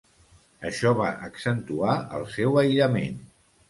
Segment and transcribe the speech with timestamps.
[0.69, 3.27] Això va accentuar el seu aïllament.